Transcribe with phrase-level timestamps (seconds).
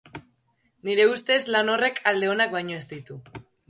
[0.89, 3.25] Nire ustez, lan horrek alde onak baino ez ditu.